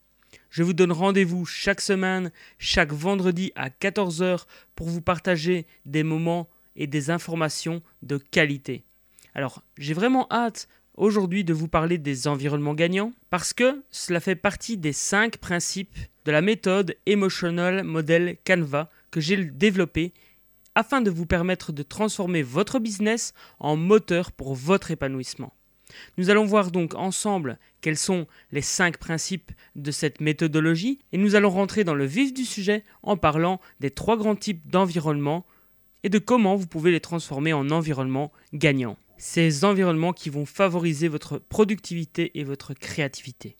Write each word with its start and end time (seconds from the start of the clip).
Je 0.50 0.64
vous 0.64 0.72
donne 0.72 0.90
rendez-vous 0.90 1.44
chaque 1.44 1.80
semaine, 1.80 2.32
chaque 2.58 2.92
vendredi 2.92 3.52
à 3.54 3.68
14h 3.68 4.46
pour 4.74 4.88
vous 4.88 5.00
partager 5.00 5.68
des 5.86 6.02
moments 6.02 6.48
et 6.74 6.88
des 6.88 7.10
informations 7.10 7.82
de 8.02 8.16
qualité. 8.16 8.84
Alors 9.32 9.62
j'ai 9.78 9.94
vraiment 9.94 10.26
hâte 10.28 10.66
aujourd'hui 10.96 11.44
de 11.44 11.52
vous 11.52 11.68
parler 11.68 11.98
des 11.98 12.28
environnements 12.28 12.74
gagnants 12.74 13.12
parce 13.30 13.52
que 13.52 13.82
cela 13.90 14.20
fait 14.20 14.36
partie 14.36 14.76
des 14.76 14.92
cinq 14.92 15.38
principes 15.38 15.98
de 16.24 16.32
la 16.32 16.42
méthode 16.42 16.96
Emotional 17.06 17.82
Model 17.82 18.36
Canva 18.46 18.90
que 19.10 19.20
j'ai 19.20 19.36
développée 19.36 20.12
afin 20.74 21.00
de 21.00 21.10
vous 21.10 21.26
permettre 21.26 21.72
de 21.72 21.82
transformer 21.82 22.42
votre 22.42 22.78
business 22.78 23.34
en 23.58 23.76
moteur 23.76 24.32
pour 24.32 24.54
votre 24.54 24.90
épanouissement. 24.90 25.52
Nous 26.16 26.30
allons 26.30 26.46
voir 26.46 26.70
donc 26.70 26.94
ensemble 26.94 27.58
quels 27.82 27.98
sont 27.98 28.26
les 28.50 28.62
cinq 28.62 28.96
principes 28.96 29.52
de 29.76 29.90
cette 29.90 30.20
méthodologie 30.20 31.00
et 31.12 31.18
nous 31.18 31.34
allons 31.34 31.50
rentrer 31.50 31.84
dans 31.84 31.94
le 31.94 32.06
vif 32.06 32.32
du 32.32 32.44
sujet 32.44 32.84
en 33.02 33.16
parlant 33.16 33.60
des 33.80 33.90
trois 33.90 34.16
grands 34.16 34.36
types 34.36 34.66
d'environnements 34.68 35.44
et 36.02 36.08
de 36.08 36.18
comment 36.18 36.56
vous 36.56 36.66
pouvez 36.66 36.90
les 36.90 37.00
transformer 37.00 37.52
en 37.52 37.70
environnements 37.70 38.32
gagnants 38.54 38.96
ces 39.22 39.64
environnements 39.64 40.12
qui 40.12 40.30
vont 40.30 40.46
favoriser 40.46 41.06
votre 41.06 41.38
productivité 41.38 42.32
et 42.40 42.42
votre 42.42 42.74
créativité. 42.74 43.56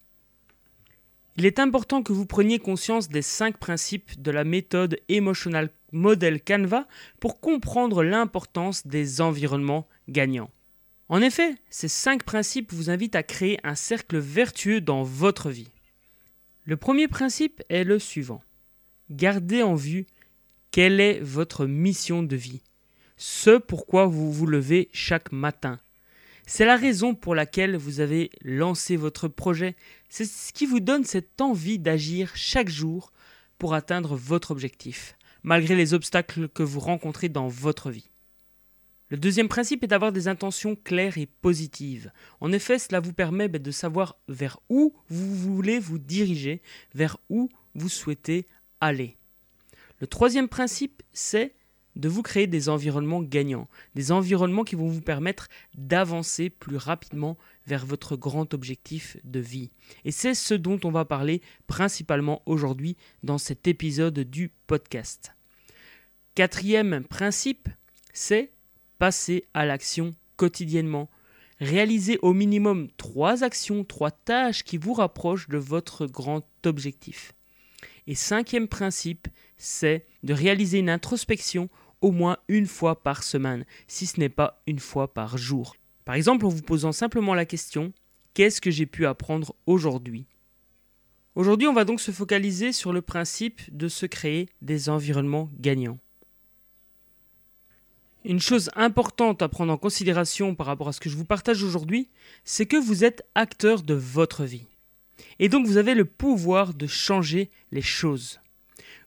Il 1.36 1.46
est 1.46 1.60
important 1.60 2.02
que 2.02 2.12
vous 2.12 2.26
preniez 2.26 2.58
conscience 2.58 3.08
des 3.08 3.22
cinq 3.22 3.58
principes 3.58 4.20
de 4.20 4.32
la 4.32 4.42
méthode 4.42 4.98
Emotional 5.08 5.70
Model 5.92 6.42
Canva 6.42 6.88
pour 7.20 7.38
comprendre 7.38 8.02
l'importance 8.02 8.88
des 8.88 9.20
environnements 9.20 9.86
gagnants. 10.08 10.50
En 11.08 11.22
effet, 11.22 11.54
ces 11.70 11.86
cinq 11.86 12.24
principes 12.24 12.72
vous 12.72 12.90
invitent 12.90 13.14
à 13.14 13.22
créer 13.22 13.60
un 13.62 13.76
cercle 13.76 14.18
vertueux 14.18 14.80
dans 14.80 15.04
votre 15.04 15.48
vie. 15.48 15.70
Le 16.64 16.76
premier 16.76 17.06
principe 17.06 17.62
est 17.68 17.84
le 17.84 18.00
suivant. 18.00 18.42
Gardez 19.10 19.62
en 19.62 19.76
vue 19.76 20.06
quelle 20.72 20.98
est 20.98 21.20
votre 21.20 21.66
mission 21.66 22.24
de 22.24 22.34
vie 22.34 22.62
ce 23.22 23.56
pourquoi 23.56 24.06
vous 24.06 24.32
vous 24.32 24.46
levez 24.46 24.88
chaque 24.92 25.30
matin. 25.30 25.78
C'est 26.44 26.64
la 26.64 26.76
raison 26.76 27.14
pour 27.14 27.36
laquelle 27.36 27.76
vous 27.76 28.00
avez 28.00 28.32
lancé 28.42 28.96
votre 28.96 29.28
projet. 29.28 29.76
C'est 30.08 30.24
ce 30.24 30.52
qui 30.52 30.66
vous 30.66 30.80
donne 30.80 31.04
cette 31.04 31.40
envie 31.40 31.78
d'agir 31.78 32.32
chaque 32.34 32.68
jour 32.68 33.12
pour 33.58 33.74
atteindre 33.74 34.16
votre 34.16 34.50
objectif, 34.50 35.16
malgré 35.44 35.76
les 35.76 35.94
obstacles 35.94 36.48
que 36.48 36.64
vous 36.64 36.80
rencontrez 36.80 37.28
dans 37.28 37.46
votre 37.46 37.92
vie. 37.92 38.10
Le 39.08 39.18
deuxième 39.18 39.48
principe 39.48 39.84
est 39.84 39.88
d'avoir 39.88 40.10
des 40.10 40.26
intentions 40.26 40.74
claires 40.74 41.16
et 41.16 41.26
positives. 41.26 42.10
En 42.40 42.50
effet, 42.50 42.80
cela 42.80 42.98
vous 42.98 43.12
permet 43.12 43.46
ben, 43.46 43.62
de 43.62 43.70
savoir 43.70 44.16
vers 44.26 44.58
où 44.68 44.96
vous 45.08 45.32
voulez 45.36 45.78
vous 45.78 45.98
diriger, 46.00 46.60
vers 46.92 47.18
où 47.30 47.48
vous 47.76 47.88
souhaitez 47.88 48.48
aller. 48.80 49.16
Le 50.00 50.08
troisième 50.08 50.48
principe, 50.48 51.04
c'est 51.12 51.54
de 51.97 52.08
vous 52.08 52.22
créer 52.22 52.47
des 52.47 52.69
environnements 52.69 53.22
gagnants, 53.22 53.69
des 53.94 54.12
environnements 54.12 54.64
qui 54.64 54.76
vont 54.76 54.88
vous 54.88 55.00
permettre 55.03 55.48
d'avancer 55.76 56.50
plus 56.50 56.76
rapidement 56.76 57.36
vers 57.66 57.84
votre 57.84 58.16
grand 58.16 58.54
objectif 58.54 59.16
de 59.25 59.41
vie. 59.41 59.70
Et 60.04 60.10
c'est 60.10 60.34
ce 60.34 60.54
dont 60.54 60.81
on 60.84 60.91
va 60.91 61.04
parler 61.04 61.42
principalement 61.66 62.42
aujourd'hui 62.47 62.97
dans 63.22 63.38
cet 63.38 63.69
épisode 63.69 64.19
du 64.19 64.50
podcast. 64.66 65.32
Quatrième 66.34 67.04
principe, 67.04 67.69
c'est 68.12 68.52
passer 68.98 69.44
à 69.52 69.66
l'action 69.66 70.14
quotidiennement. 70.36 71.10
Réaliser 71.60 72.19
au 72.22 72.32
minimum 72.32 72.88
trois 72.97 73.44
actions, 73.44 73.84
trois 73.84 74.10
tâches 74.10 74.64
qui 74.64 74.78
vous 74.78 74.94
rapprochent 74.94 75.48
de 75.48 75.58
votre 75.58 76.06
grand 76.06 76.42
objectif. 76.64 77.34
Et 78.06 78.14
cinquième 78.14 78.66
principe, 78.66 79.28
c'est 79.58 80.06
de 80.22 80.34
réaliser 80.34 80.78
une 80.78 80.91
introspection 80.91 81.69
au 82.02 82.10
moins 82.10 82.36
une 82.48 82.66
fois 82.66 83.02
par 83.02 83.22
semaine, 83.22 83.64
si 83.86 84.06
ce 84.06 84.20
n'est 84.20 84.28
pas 84.28 84.62
une 84.66 84.78
fois 84.78 85.14
par 85.14 85.38
jour. 85.38 85.76
Par 86.04 86.14
exemple 86.14 86.44
en 86.44 86.50
vous 86.50 86.62
posant 86.62 86.92
simplement 86.92 87.34
la 87.34 87.46
question 87.46 87.92
Qu'est-ce 88.34 88.62
que 88.62 88.70
j'ai 88.70 88.86
pu 88.86 89.04
apprendre 89.06 89.54
aujourd'hui? 89.66 90.24
Aujourd'hui, 91.34 91.68
on 91.68 91.74
va 91.74 91.84
donc 91.84 92.00
se 92.00 92.10
focaliser 92.10 92.72
sur 92.72 92.92
le 92.92 93.02
principe 93.02 93.60
de 93.76 93.88
se 93.88 94.06
créer 94.06 94.48
des 94.62 94.88
environnements 94.88 95.50
gagnants. 95.58 95.98
Une 98.24 98.40
chose 98.40 98.70
importante 98.74 99.42
à 99.42 99.48
prendre 99.48 99.72
en 99.72 99.76
considération 99.76 100.54
par 100.54 100.66
rapport 100.66 100.88
à 100.88 100.92
ce 100.92 101.00
que 101.00 101.10
je 101.10 101.16
vous 101.16 101.24
partage 101.24 101.62
aujourd'hui, 101.62 102.08
c'est 102.44 102.66
que 102.66 102.76
vous 102.76 103.04
êtes 103.04 103.22
acteur 103.34 103.82
de 103.82 103.94
votre 103.94 104.44
vie. 104.44 104.66
Et 105.38 105.48
donc 105.48 105.66
vous 105.66 105.76
avez 105.76 105.94
le 105.94 106.04
pouvoir 106.04 106.72
de 106.72 106.86
changer 106.86 107.50
les 107.70 107.82
choses. 107.82 108.41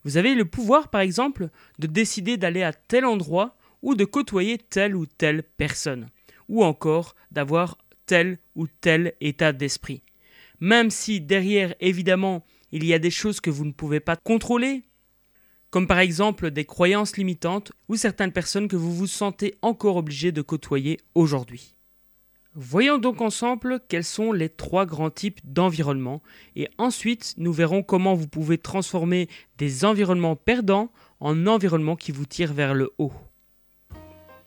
Vous 0.05 0.17
avez 0.17 0.35
le 0.35 0.45
pouvoir, 0.45 0.89
par 0.89 1.01
exemple, 1.01 1.49
de 1.79 1.87
décider 1.87 2.37
d'aller 2.37 2.63
à 2.63 2.71
tel 2.71 3.05
endroit 3.05 3.57
ou 3.81 3.95
de 3.95 4.05
côtoyer 4.05 4.57
telle 4.57 4.95
ou 4.95 5.07
telle 5.07 5.43
personne, 5.43 6.09
ou 6.47 6.63
encore 6.63 7.15
d'avoir 7.31 7.77
tel 8.05 8.37
ou 8.55 8.67
tel 8.67 9.13
état 9.19 9.51
d'esprit. 9.51 10.03
Même 10.59 10.91
si 10.91 11.19
derrière, 11.19 11.75
évidemment, 11.79 12.45
il 12.71 12.85
y 12.85 12.93
a 12.93 12.99
des 12.99 13.11
choses 13.11 13.41
que 13.41 13.49
vous 13.49 13.65
ne 13.65 13.71
pouvez 13.71 13.99
pas 13.99 14.15
contrôler, 14.15 14.83
comme 15.71 15.87
par 15.87 15.99
exemple 15.99 16.51
des 16.51 16.65
croyances 16.65 17.17
limitantes 17.17 17.71
ou 17.89 17.95
certaines 17.95 18.31
personnes 18.31 18.67
que 18.67 18.75
vous 18.75 18.93
vous 18.93 19.07
sentez 19.07 19.55
encore 19.61 19.97
obligé 19.97 20.31
de 20.31 20.41
côtoyer 20.41 20.99
aujourd'hui. 21.15 21.74
Voyons 22.57 22.99
donc 22.99 23.19
ensemble 23.19 23.81
quels 23.89 24.05
sont 24.05 24.31
les 24.31 24.47
trois 24.47 24.85
grands 24.85 25.09
types 25.09 25.41
d'environnements 25.43 26.21
et 26.55 26.69
ensuite 26.77 27.33
nous 27.37 27.51
verrons 27.51 27.83
comment 27.83 28.13
vous 28.13 28.29
pouvez 28.29 28.57
transformer 28.57 29.27
des 29.57 29.83
environnements 29.83 30.37
perdants 30.37 30.89
en 31.19 31.47
environnements 31.47 31.97
qui 31.97 32.13
vous 32.13 32.25
tirent 32.25 32.53
vers 32.53 32.73
le 32.73 32.93
haut. 32.97 33.11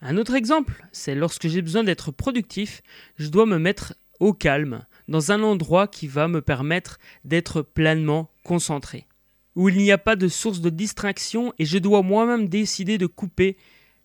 Un 0.00 0.16
autre 0.16 0.34
exemple, 0.34 0.84
c'est 0.92 1.14
lorsque 1.14 1.48
j'ai 1.48 1.62
besoin 1.62 1.84
d'être 1.84 2.10
productif, 2.10 2.82
je 3.16 3.28
dois 3.28 3.46
me 3.46 3.58
mettre 3.58 3.94
au 4.20 4.32
calme, 4.32 4.84
dans 5.08 5.32
un 5.32 5.42
endroit 5.42 5.86
qui 5.88 6.06
va 6.06 6.28
me 6.28 6.42
permettre 6.42 6.98
d'être 7.24 7.62
pleinement 7.62 8.30
concentré, 8.42 9.06
où 9.54 9.68
il 9.68 9.76
n'y 9.78 9.92
a 9.92 9.98
pas 9.98 10.16
de 10.16 10.28
source 10.28 10.60
de 10.60 10.70
distraction 10.70 11.52
et 11.58 11.64
je 11.64 11.78
dois 11.78 12.02
moi-même 12.02 12.48
décider 12.48 12.98
de 12.98 13.06
couper 13.06 13.56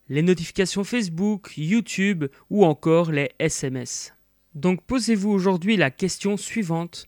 les 0.07 0.21
notifications 0.21 0.83
Facebook, 0.83 1.53
YouTube 1.57 2.25
ou 2.49 2.65
encore 2.65 3.11
les 3.11 3.31
SMS. 3.39 4.13
Donc 4.55 4.83
posez-vous 4.83 5.29
aujourd'hui 5.29 5.77
la 5.77 5.91
question 5.91 6.37
suivante. 6.37 7.07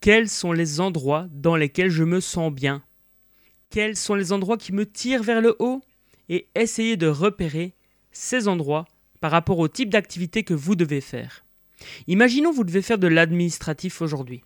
Quels 0.00 0.28
sont 0.28 0.52
les 0.52 0.80
endroits 0.80 1.26
dans 1.30 1.56
lesquels 1.56 1.90
je 1.90 2.04
me 2.04 2.20
sens 2.20 2.52
bien? 2.52 2.82
Quels 3.70 3.96
sont 3.96 4.14
les 4.14 4.32
endroits 4.32 4.58
qui 4.58 4.72
me 4.72 4.86
tirent 4.86 5.22
vers 5.22 5.40
le 5.40 5.56
haut? 5.58 5.82
Et 6.28 6.46
essayez 6.54 6.96
de 6.96 7.06
repérer 7.06 7.74
ces 8.10 8.48
endroits 8.48 8.86
par 9.20 9.30
rapport 9.30 9.58
au 9.58 9.68
type 9.68 9.90
d'activité 9.90 10.42
que 10.44 10.54
vous 10.54 10.74
devez 10.74 11.00
faire. 11.00 11.44
Imaginons 12.06 12.52
vous 12.52 12.64
devez 12.64 12.82
faire 12.82 12.98
de 12.98 13.06
l'administratif 13.06 14.02
aujourd'hui. 14.02 14.42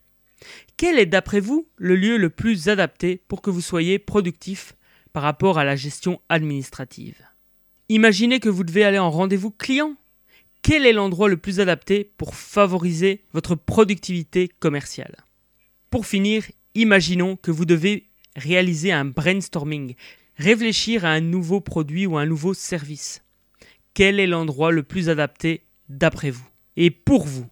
Quel 0.76 0.98
est 0.98 1.06
d'après 1.06 1.40
vous 1.40 1.66
le 1.76 1.96
lieu 1.96 2.16
le 2.16 2.30
plus 2.30 2.68
adapté 2.68 3.22
pour 3.28 3.40
que 3.40 3.50
vous 3.50 3.60
soyez 3.60 3.98
productif 3.98 4.74
par 5.12 5.22
rapport 5.22 5.58
à 5.58 5.64
la 5.64 5.76
gestion 5.76 6.20
administrative? 6.28 7.22
Imaginez 7.88 8.40
que 8.40 8.48
vous 8.48 8.64
devez 8.64 8.84
aller 8.84 8.98
en 8.98 9.10
rendez-vous 9.10 9.50
client. 9.50 9.94
Quel 10.68 10.84
est 10.84 10.92
l'endroit 10.92 11.28
le 11.28 11.36
plus 11.36 11.60
adapté 11.60 12.10
pour 12.16 12.34
favoriser 12.34 13.22
votre 13.32 13.54
productivité 13.54 14.48
commerciale? 14.48 15.14
Pour 15.90 16.06
finir, 16.06 16.44
imaginons 16.74 17.36
que 17.36 17.52
vous 17.52 17.66
devez 17.66 18.08
réaliser 18.34 18.90
un 18.90 19.04
brainstorming, 19.04 19.94
réfléchir 20.34 21.04
à 21.04 21.10
un 21.10 21.20
nouveau 21.20 21.60
produit 21.60 22.04
ou 22.04 22.18
un 22.18 22.26
nouveau 22.26 22.52
service. 22.52 23.22
Quel 23.94 24.18
est 24.18 24.26
l'endroit 24.26 24.72
le 24.72 24.82
plus 24.82 25.08
adapté 25.08 25.62
d'après 25.88 26.32
vous? 26.32 26.48
Et 26.74 26.90
pour 26.90 27.28
vous? 27.28 27.46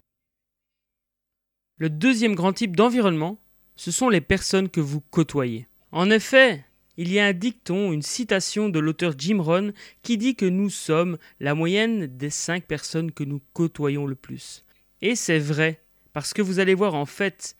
Le 1.76 1.90
deuxième 1.90 2.34
grand 2.34 2.52
type 2.52 2.74
d'environnement, 2.74 3.38
ce 3.76 3.92
sont 3.92 4.08
les 4.08 4.22
personnes 4.22 4.68
que 4.68 4.80
vous 4.80 5.00
côtoyez. 5.00 5.68
En 5.92 6.10
effet, 6.10 6.64
il 6.96 7.12
y 7.12 7.18
a 7.18 7.26
un 7.26 7.32
dicton, 7.32 7.92
une 7.92 8.02
citation 8.02 8.68
de 8.68 8.78
l'auteur 8.78 9.14
Jim 9.18 9.40
Rohn 9.40 9.72
qui 10.02 10.16
dit 10.16 10.36
que 10.36 10.46
nous 10.46 10.70
sommes 10.70 11.18
la 11.40 11.54
moyenne 11.54 12.06
des 12.06 12.30
cinq 12.30 12.64
personnes 12.64 13.12
que 13.12 13.24
nous 13.24 13.40
côtoyons 13.52 14.06
le 14.06 14.14
plus. 14.14 14.64
Et 15.02 15.16
c'est 15.16 15.38
vrai, 15.38 15.80
parce 16.12 16.32
que 16.32 16.42
vous 16.42 16.60
allez 16.60 16.74
voir 16.74 16.94
en 16.94 17.06
fait 17.06 17.56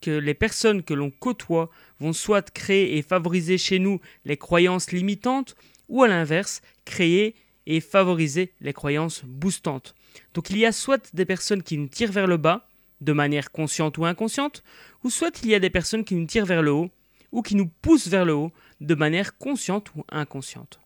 que 0.00 0.10
les 0.10 0.34
personnes 0.34 0.82
que 0.82 0.94
l'on 0.94 1.10
côtoie 1.10 1.70
vont 2.00 2.12
soit 2.12 2.50
créer 2.50 2.98
et 2.98 3.02
favoriser 3.02 3.56
chez 3.56 3.78
nous 3.78 4.00
les 4.24 4.36
croyances 4.36 4.90
limitantes, 4.90 5.54
ou 5.88 6.02
à 6.02 6.08
l'inverse, 6.08 6.60
créer 6.84 7.34
et 7.66 7.80
favoriser 7.80 8.52
les 8.60 8.72
croyances 8.72 9.22
boostantes. 9.24 9.94
Donc 10.34 10.50
il 10.50 10.58
y 10.58 10.66
a 10.66 10.72
soit 10.72 11.14
des 11.14 11.24
personnes 11.24 11.62
qui 11.62 11.78
nous 11.78 11.88
tirent 11.88 12.12
vers 12.12 12.26
le 12.26 12.36
bas, 12.36 12.68
de 13.00 13.12
manière 13.12 13.52
consciente 13.52 13.98
ou 13.98 14.04
inconsciente, 14.04 14.64
ou 15.04 15.10
soit 15.10 15.42
il 15.42 15.50
y 15.50 15.54
a 15.54 15.60
des 15.60 15.70
personnes 15.70 16.04
qui 16.04 16.14
nous 16.14 16.26
tirent 16.26 16.46
vers 16.46 16.62
le 16.62 16.72
haut, 16.72 16.90
ou 17.30 17.42
qui 17.42 17.54
nous 17.54 17.68
poussent 17.80 18.08
vers 18.08 18.24
le 18.24 18.34
haut, 18.34 18.52
de 18.82 18.94
manière 18.94 19.38
consciente 19.38 19.94
ou 19.94 20.04
inconsciente. 20.10 20.80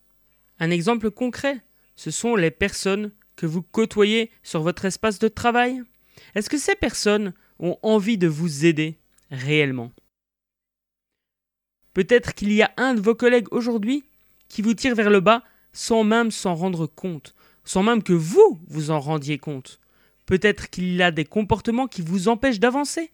Un 0.59 0.71
exemple 0.71 1.11
concret, 1.11 1.61
ce 1.97 2.11
sont 2.11 2.37
les 2.37 2.51
personnes 2.51 3.13
que 3.37 3.47
vous 3.47 3.63
côtoyez 3.63 4.31
sur 4.43 4.63
votre 4.63 4.85
espace 4.85 5.19
de 5.19 5.29
travail. 5.29 5.83
Est-ce 6.35 6.51
que 6.51 6.59
ces 6.59 6.75
personnes 6.75 7.35
ont 7.59 7.79
envie 7.83 8.19
de 8.19 8.27
vous 8.29 8.65
aider 8.65 8.99
réellement? 9.31 9.93
Peut-être 11.93 12.35
qu'il 12.35 12.53
y 12.53 12.63
a 12.63 12.73
un 12.77 12.95
de 12.95 13.01
vos 13.01 13.15
collègues 13.15 13.53
aujourd'hui 13.53 14.05
qui 14.49 14.63
vous 14.63 14.75
tire 14.75 14.95
vers 14.95 15.11
le 15.11 15.21
bas 15.21 15.43
sans 15.73 16.05
même 16.05 16.31
s'en 16.31 16.55
rendre 16.55 16.87
compte, 16.87 17.35
sans 17.65 17.83
même 17.83 18.03
que 18.03 18.13
vous 18.13 18.61
vous 18.69 18.91
en 18.91 19.01
rendiez 19.01 19.39
compte. 19.39 19.81
Peut-être 20.25 20.71
qu'il 20.71 21.01
a 21.03 21.11
des 21.11 21.25
comportements 21.25 21.87
qui 21.87 22.03
vous 22.03 22.29
empêchent 22.29 22.61
d'avancer 22.61 23.11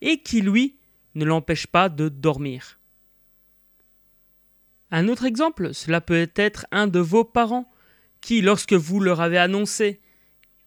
et 0.00 0.20
qui, 0.22 0.40
lui, 0.40 0.76
ne 1.14 1.24
l'empêchent 1.24 1.66
pas 1.66 1.88
de 1.88 2.08
dormir. 2.08 2.78
Un 4.92 5.08
autre 5.08 5.24
exemple, 5.24 5.72
cela 5.72 6.02
peut 6.02 6.28
être 6.36 6.66
un 6.70 6.86
de 6.86 6.98
vos 6.98 7.24
parents 7.24 7.72
qui, 8.20 8.42
lorsque 8.42 8.74
vous 8.74 9.00
leur 9.00 9.22
avez 9.22 9.38
annoncé 9.38 10.00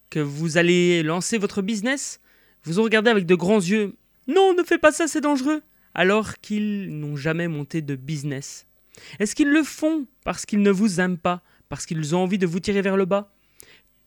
que 0.10 0.19
vous 0.19 0.57
allez 0.57 1.04
lancer 1.04 1.38
votre 1.38 1.62
business, 1.62 2.19
vous 2.63 2.80
ont 2.80 2.83
regardé 2.83 3.12
avec 3.12 3.27
de 3.27 3.36
grands 3.36 3.60
yeux. 3.60 3.95
Non, 4.27 4.56
ne 4.56 4.63
fais 4.63 4.80
pas 4.80 4.92
ça, 4.92 5.07
c'est 5.07 5.22
dangereux. 5.22 5.62
Alors 5.94 6.39
qu'ils 6.39 6.98
n'ont 7.00 7.16
jamais 7.16 7.48
monté 7.48 7.83
de 7.83 7.95
business. 7.95 8.66
Est-ce 9.19 9.36
qu'ils 9.36 9.51
le 9.51 9.63
font 9.63 10.07
parce 10.24 10.48
qu'ils 10.48 10.63
ne 10.63 10.72
vous 10.72 11.00
aiment 11.00 11.19
pas 11.19 11.44
parce 11.69 11.86
qu'ils 11.86 12.16
ont 12.16 12.24
envie 12.24 12.39
de 12.39 12.48
vous 12.48 12.60
tirer 12.60 12.81
vers 12.81 12.98
le 12.98 13.06
bas? 13.06 13.31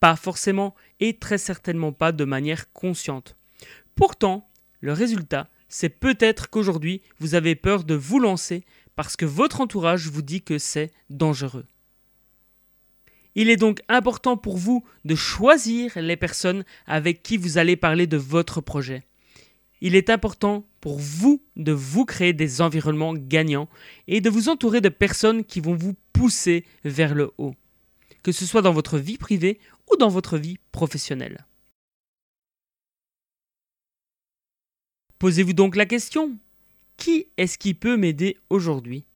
Pas 0.01 0.17
forcément, 0.17 0.75
et 0.99 1.17
très 1.19 1.39
certainement 1.39 1.93
pas 1.93 2.11
de 2.11 2.25
manière 2.25 2.73
consciente. 2.73 3.37
Pourtant, 3.95 4.49
le 4.81 4.93
résultat, 4.93 5.49
c'est 5.69 5.89
peut-être 5.89 6.51
qu'aujourd'hui, 6.51 7.03
vous 7.21 7.37
avez 7.37 7.55
peur 7.55 7.85
de 7.85 7.95
vous 7.95 8.19
lancer 8.19 8.65
parce 8.99 9.15
que 9.15 9.27
votre 9.27 9.61
entourage 9.61 10.09
vous 10.09 10.23
dit 10.23 10.43
que 10.43 10.59
c'est 10.59 10.91
dangereux. 11.09 11.67
Il 13.37 13.49
est 13.49 13.57
donc 13.57 13.81
important 13.89 14.37
pour 14.37 14.57
vous 14.57 14.85
de 15.05 15.15
choisir 15.15 15.93
les 15.95 16.17
personnes 16.17 16.65
avec 16.85 17.23
qui 17.23 17.37
vous 17.37 17.59
allez 17.59 17.77
parler 17.77 18.09
de 18.09 18.17
votre 18.17 18.61
projet. 18.61 19.05
Il 19.81 19.95
est 19.95 20.11
important 20.11 20.65
pour 20.81 20.99
vous 20.99 21.41
de 21.55 21.71
vous 21.71 22.07
créer 22.07 22.33
des 22.33 22.61
environnements 22.61 23.15
gagnants 23.15 23.69
et 24.09 24.21
de 24.21 24.31
vous 24.31 24.49
entourer 24.49 24.81
de 24.81 24.89
personnes 24.89 25.45
qui 25.45 25.61
vont 25.61 25.77
vous 25.77 25.95
pousser 26.13 26.65
vers 26.83 27.15
le 27.15 27.31
haut, 27.39 27.55
que 28.25 28.33
ce 28.33 28.45
soit 28.45 28.63
dans 28.63 28.73
votre 28.73 28.99
vie 28.99 29.17
privée 29.17 29.61
ou 29.93 29.97
dans 29.97 30.09
votre 30.09 30.39
vie 30.39 30.59
professionnelle. 30.73 31.47
Posez-vous 35.21 35.53
donc 35.53 35.77
la 35.77 35.87
question, 35.87 36.37
qui 36.99 37.29
est-ce 37.39 37.57
qui 37.57 37.73
peut 37.73 37.97
m'aider 37.97 38.37
aujourd'hui? 38.51 39.07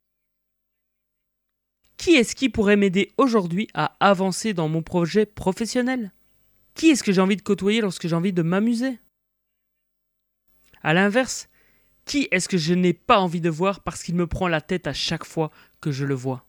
Qui 1.99 2.13
est-ce 2.13 2.35
qui 2.35 2.49
pourrait 2.49 2.77
m'aider 2.77 3.13
aujourd'hui 3.19 3.69
à 3.75 3.97
avancer 4.01 4.55
dans 4.55 4.69
mon 4.69 4.83
projet 4.83 5.27
professionnel? 5.27 6.13
Qui 6.75 6.89
est-ce 6.89 7.03
que 7.03 7.13
j'ai 7.13 7.21
envie 7.21 7.37
de 7.37 7.43
côtoyer 7.43 7.83
lorsque 7.83 8.09
j'ai 8.09 8.17
envie 8.17 8.33
de 8.33 8.43
m'amuser? 8.43 8.99
A 10.83 10.95
l'inverse, 10.95 11.49
qui 12.05 12.29
est-ce 12.31 12.49
que 12.49 12.57
je 12.57 12.73
n'ai 12.73 12.93
pas 12.93 13.19
envie 13.19 13.41
de 13.41 13.51
voir 13.51 13.83
parce 13.83 14.03
qu'il 14.03 14.15
me 14.15 14.27
prend 14.27 14.49
la 14.49 14.61
tête 14.61 14.87
à 14.87 14.95
chaque 14.95 15.25
fois 15.25 15.51
que 15.81 15.93
je 15.93 16.05
le 16.05 16.15
vois? 16.15 16.47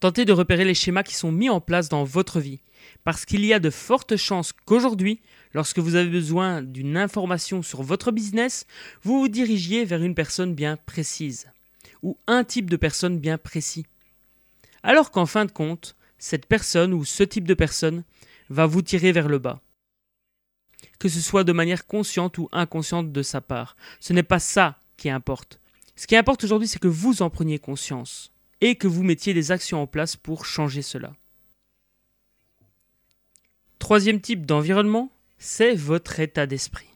Tentez 0.00 0.24
de 0.24 0.32
repérer 0.32 0.64
les 0.64 0.74
schémas 0.74 1.02
qui 1.02 1.14
sont 1.14 1.32
mis 1.32 1.50
en 1.50 1.60
place 1.60 1.88
dans 1.88 2.04
votre 2.04 2.40
vie, 2.40 2.62
parce 3.04 3.24
qu'il 3.24 3.44
y 3.44 3.52
a 3.52 3.58
de 3.58 3.70
fortes 3.70 4.16
chances 4.16 4.52
qu'aujourd'hui, 4.52 5.20
lorsque 5.52 5.78
vous 5.78 5.94
avez 5.94 6.10
besoin 6.10 6.62
d'une 6.62 6.96
information 6.96 7.62
sur 7.62 7.82
votre 7.82 8.12
business, 8.12 8.66
vous 9.02 9.20
vous 9.20 9.28
dirigiez 9.28 9.84
vers 9.84 10.02
une 10.02 10.14
personne 10.14 10.54
bien 10.54 10.76
précise, 10.76 11.48
ou 12.02 12.18
un 12.26 12.44
type 12.44 12.70
de 12.70 12.76
personne 12.76 13.18
bien 13.18 13.38
précis. 13.38 13.86
Alors 14.82 15.10
qu'en 15.10 15.26
fin 15.26 15.44
de 15.44 15.52
compte, 15.52 15.96
cette 16.18 16.46
personne 16.46 16.92
ou 16.92 17.04
ce 17.04 17.22
type 17.22 17.46
de 17.46 17.54
personne 17.54 18.04
va 18.50 18.66
vous 18.66 18.82
tirer 18.82 19.12
vers 19.12 19.28
le 19.28 19.38
bas. 19.38 19.60
Que 20.98 21.08
ce 21.08 21.20
soit 21.20 21.44
de 21.44 21.52
manière 21.52 21.86
consciente 21.86 22.38
ou 22.38 22.48
inconsciente 22.52 23.12
de 23.12 23.22
sa 23.22 23.40
part. 23.40 23.76
Ce 24.00 24.12
n'est 24.12 24.22
pas 24.22 24.38
ça 24.38 24.78
qui 24.96 25.10
importe. 25.10 25.60
Ce 25.96 26.06
qui 26.06 26.16
importe 26.16 26.44
aujourd'hui, 26.44 26.68
c'est 26.68 26.80
que 26.80 26.88
vous 26.88 27.22
en 27.22 27.30
preniez 27.30 27.58
conscience 27.58 28.32
et 28.60 28.76
que 28.76 28.88
vous 28.88 29.02
mettiez 29.02 29.34
des 29.34 29.52
actions 29.52 29.82
en 29.82 29.86
place 29.86 30.16
pour 30.16 30.44
changer 30.44 30.82
cela. 30.82 31.12
Troisième 33.88 34.20
type 34.20 34.44
d'environnement, 34.44 35.10
c'est 35.38 35.74
votre 35.74 36.20
état 36.20 36.44
d'esprit, 36.46 36.88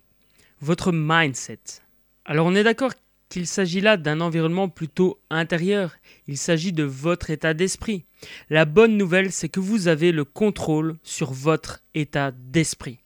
votre 0.60 0.92
mindset. 0.92 1.80
Alors 2.26 2.44
on 2.44 2.54
est 2.54 2.64
d'accord 2.64 2.92
qu'il 3.30 3.46
s'agit 3.46 3.80
là 3.80 3.96
d'un 3.96 4.20
environnement 4.20 4.68
plutôt 4.68 5.18
intérieur, 5.30 5.94
il 6.28 6.36
s'agit 6.36 6.70
de 6.70 6.82
votre 6.82 7.30
état 7.30 7.54
d'esprit. 7.54 8.04
La 8.50 8.66
bonne 8.66 8.98
nouvelle, 8.98 9.32
c'est 9.32 9.48
que 9.48 9.58
vous 9.58 9.88
avez 9.88 10.12
le 10.12 10.26
contrôle 10.26 10.98
sur 11.02 11.32
votre 11.32 11.80
état 11.94 12.30
d'esprit. 12.30 12.98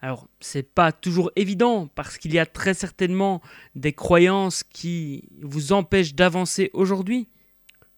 Alors, 0.00 0.26
c'est 0.40 0.62
pas 0.72 0.90
toujours 0.90 1.30
évident 1.36 1.90
parce 1.94 2.16
qu'il 2.16 2.32
y 2.32 2.38
a 2.38 2.46
très 2.46 2.72
certainement 2.72 3.42
des 3.74 3.92
croyances 3.92 4.62
qui 4.62 5.28
vous 5.42 5.74
empêchent 5.74 6.14
d'avancer 6.14 6.70
aujourd'hui. 6.72 7.28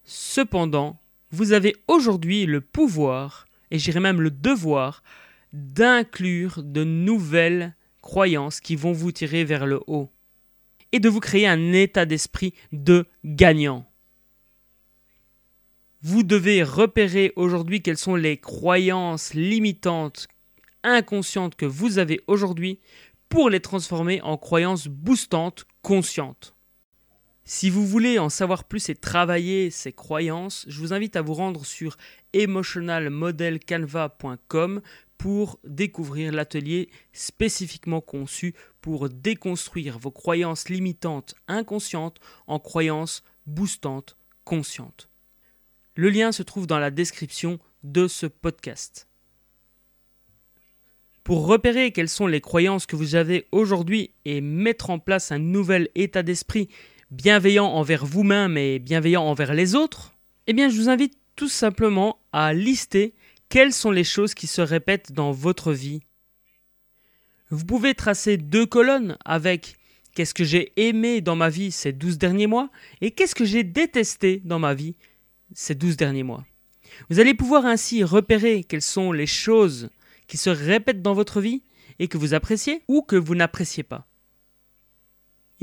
Cependant, 0.03 0.99
vous 1.31 1.53
avez 1.53 1.77
aujourd'hui 1.87 2.47
le 2.47 2.61
pouvoir, 2.61 3.47
et 3.75 3.79
j'irais 3.81 3.99
même 3.99 4.21
le 4.21 4.31
devoir, 4.31 5.03
d'inclure 5.53 6.63
de 6.63 6.85
nouvelles 6.85 7.75
croyances 8.03 8.61
qui 8.61 8.77
vont 8.77 8.93
vous 8.93 9.11
tirer 9.11 9.43
vers 9.43 9.67
le 9.67 9.81
haut 9.89 10.13
et 10.93 11.01
de 11.01 11.09
vous 11.09 11.19
créer 11.19 11.49
un 11.49 11.73
état 11.73 12.07
d'esprit 12.07 12.55
de 12.71 13.05
gagnant. 13.25 13.85
Vous 16.03 16.23
devez 16.23 16.63
repérer 16.63 17.33
aujourd'hui 17.35 17.83
quelles 17.83 17.99
sont 17.99 18.15
les 18.15 18.37
croyances 18.37 19.35
limitantes 19.35 20.29
inconscientes 20.85 21.57
que 21.57 21.67
vous 21.67 21.99
avez 21.99 22.21
aujourd'hui 22.29 22.79
pour 23.29 23.51
les 23.51 23.59
transformer 23.59 24.21
en 24.23 24.37
croyances 24.37 24.87
boostantes 24.87 25.67
conscientes. 25.83 26.54
Si 27.47 27.69
vous 27.69 27.87
voulez 27.87 28.19
en 28.19 28.31
savoir 28.31 28.65
plus 28.65 28.89
et 28.89 28.95
travailler 28.95 29.71
ces 29.71 29.93
croyances, 29.93 30.65
je 30.67 30.81
vous 30.81 30.95
invite 30.95 31.15
à 31.15 31.23
vous 31.23 31.35
rendre 31.35 31.67
sur 31.67 31.99
emotionalmodelcanva.com 32.33 34.81
pour 35.19 35.61
découvrir 35.65 36.33
l'atelier 36.33 36.89
spécifiquement 37.13 38.01
conçu 38.01 38.55
pour 38.81 39.11
déconstruire 39.11 39.99
vos 39.99 40.11
croyances 40.11 40.71
limitantes 40.71 41.35
inconscientes 41.47 42.19
en 42.47 42.59
croyances 42.59 43.23
boostantes 43.47 44.17
conscientes. 44.45 45.11
Le 45.97 46.09
lien 46.09 46.33
se 46.33 46.43
trouve 46.43 46.67
dans 46.67 46.79
la 46.79 46.91
description 46.91 47.59
de 47.83 48.09
ce 48.09 48.25
podcast. 48.27 49.07
Pour 51.25 51.47
repérer 51.47 51.93
quelles 51.93 52.09
sont 52.09 52.27
les 52.27 52.41
croyances 52.41 52.87
que 52.87 52.97
vous 52.97 53.15
avez 53.15 53.47
aujourd'hui 53.53 54.13
et 54.25 54.41
mettre 54.41 54.89
en 54.91 54.99
place 54.99 55.31
un 55.31 55.39
nouvel 55.39 55.89
état 55.95 56.23
d'esprit 56.23 56.69
bienveillant 57.11 57.67
envers 57.67 58.05
vous-même 58.05 58.57
et 58.57 58.79
bienveillant 58.79 59.25
envers 59.25 59.55
les 59.55 59.75
autres, 59.75 60.15
eh 60.47 60.53
bien 60.53 60.69
je 60.69 60.77
vous 60.77 60.89
invite 60.89 61.19
tout 61.37 61.49
simplement 61.49 62.19
à 62.33 62.55
lister 62.55 63.15
quelles 63.49 63.73
sont 63.73 63.91
les 63.91 64.05
choses 64.05 64.35
qui 64.35 64.47
se 64.47 64.61
répètent 64.61 65.13
dans 65.13 65.33
votre 65.33 65.73
vie. 65.73 66.01
Vous 67.51 67.65
pouvez 67.65 67.95
tracer 67.95 68.37
deux 68.37 68.67
colonnes 68.67 69.17
avec 69.25 69.77
qu'est-ce 70.15 70.35
que 70.35 70.45
j'ai 70.45 70.73
aimé 70.77 71.21
dans 71.21 71.37
ma 71.37 71.51
vie 71.51 71.71
ces 71.71 71.93
douze 71.93 72.19
derniers 72.19 72.47
mois 72.47 72.71
et 73.01 73.11
qu'est-ce 73.11 73.35
que 73.35 73.45
j'ai 73.45 73.63
détesté 73.63 74.41
dans 74.45 74.59
ma 74.59 74.75
vie 74.75 74.97
ces 75.53 75.75
douze 75.75 75.97
derniers 75.97 76.23
mois. 76.23 76.45
Vous 77.11 77.21
allez 77.21 77.35
pouvoir 77.35 77.67
ainsi 77.67 78.05
repérer 78.05 78.65
quelles 78.65 78.83
sont 78.83 79.13
les 79.13 79.27
choses 79.27 79.91
qui 80.27 80.37
se 80.37 80.51
répètent 80.51 81.03
dans 81.03 81.15
votre 81.15 81.41
vie 81.41 81.63
et 81.99 82.09
que 82.09 82.19
vous 82.19 82.35
appréciez 82.35 82.83
ou 82.89 83.03
que 83.03 83.17
vous 83.17 83.35
n'appréciez 83.35 83.83
pas. 83.83 84.07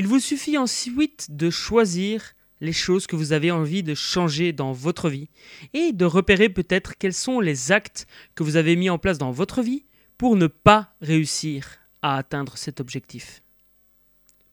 Il 0.01 0.07
vous 0.07 0.19
suffit 0.19 0.57
ensuite 0.57 1.27
de 1.29 1.51
choisir 1.51 2.33
les 2.59 2.73
choses 2.73 3.05
que 3.05 3.15
vous 3.15 3.33
avez 3.33 3.51
envie 3.51 3.83
de 3.83 3.93
changer 3.93 4.51
dans 4.51 4.71
votre 4.71 5.11
vie 5.11 5.29
et 5.75 5.91
de 5.91 6.05
repérer 6.05 6.49
peut-être 6.49 6.97
quels 6.97 7.13
sont 7.13 7.39
les 7.39 7.71
actes 7.71 8.07
que 8.33 8.41
vous 8.41 8.55
avez 8.55 8.75
mis 8.75 8.89
en 8.89 8.97
place 8.97 9.19
dans 9.19 9.29
votre 9.29 9.61
vie 9.61 9.85
pour 10.17 10.35
ne 10.35 10.47
pas 10.47 10.95
réussir 11.01 11.77
à 12.01 12.17
atteindre 12.17 12.57
cet 12.57 12.79
objectif. 12.79 13.43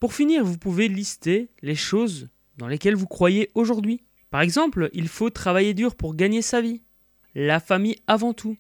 Pour 0.00 0.12
finir, 0.12 0.44
vous 0.44 0.58
pouvez 0.58 0.86
lister 0.86 1.48
les 1.62 1.74
choses 1.74 2.28
dans 2.58 2.68
lesquelles 2.68 2.94
vous 2.94 3.06
croyez 3.06 3.48
aujourd'hui. 3.54 4.02
Par 4.28 4.42
exemple, 4.42 4.90
il 4.92 5.08
faut 5.08 5.30
travailler 5.30 5.72
dur 5.72 5.96
pour 5.96 6.14
gagner 6.14 6.42
sa 6.42 6.60
vie. 6.60 6.82
La 7.34 7.58
famille 7.58 7.96
avant 8.06 8.34
tout. 8.34 8.58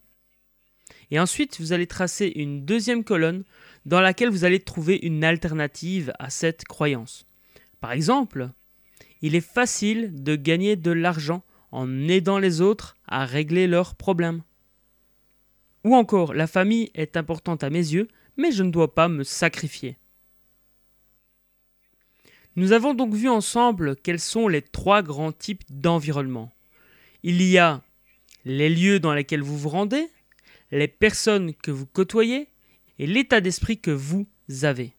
Et 1.10 1.20
ensuite, 1.20 1.60
vous 1.60 1.74
allez 1.74 1.86
tracer 1.86 2.32
une 2.34 2.64
deuxième 2.64 3.04
colonne 3.04 3.44
dans 3.88 4.02
laquelle 4.02 4.28
vous 4.28 4.44
allez 4.44 4.60
trouver 4.60 4.98
une 5.02 5.24
alternative 5.24 6.12
à 6.18 6.28
cette 6.28 6.64
croyance. 6.64 7.26
Par 7.80 7.92
exemple, 7.92 8.50
il 9.22 9.34
est 9.34 9.40
facile 9.40 10.22
de 10.22 10.36
gagner 10.36 10.76
de 10.76 10.90
l'argent 10.90 11.42
en 11.72 12.06
aidant 12.06 12.38
les 12.38 12.60
autres 12.60 12.98
à 13.06 13.24
régler 13.24 13.66
leurs 13.66 13.94
problèmes. 13.94 14.42
Ou 15.84 15.94
encore, 15.94 16.34
la 16.34 16.46
famille 16.46 16.90
est 16.94 17.16
importante 17.16 17.64
à 17.64 17.70
mes 17.70 17.78
yeux, 17.78 18.08
mais 18.36 18.52
je 18.52 18.62
ne 18.62 18.70
dois 18.70 18.94
pas 18.94 19.08
me 19.08 19.24
sacrifier. 19.24 19.96
Nous 22.56 22.72
avons 22.72 22.92
donc 22.92 23.14
vu 23.14 23.30
ensemble 23.30 23.96
quels 23.96 24.20
sont 24.20 24.48
les 24.48 24.60
trois 24.60 25.00
grands 25.02 25.32
types 25.32 25.64
d'environnement. 25.70 26.52
Il 27.22 27.40
y 27.40 27.56
a 27.56 27.80
les 28.44 28.68
lieux 28.68 29.00
dans 29.00 29.14
lesquels 29.14 29.42
vous 29.42 29.56
vous 29.56 29.70
rendez, 29.70 30.10
les 30.72 30.88
personnes 30.88 31.54
que 31.54 31.70
vous 31.70 31.86
côtoyez 31.86 32.48
et 32.98 33.06
l'état 33.06 33.40
d'esprit 33.40 33.78
que 33.78 33.90
vous 33.90 34.26
avez. 34.62 34.94